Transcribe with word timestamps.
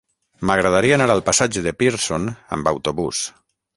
M'agradaria 0.49 0.95
anar 0.99 1.09
al 1.15 1.21
passatge 1.27 1.63
de 1.67 1.73
Pearson 1.83 2.25
amb 2.59 2.73
autobús. 2.73 3.21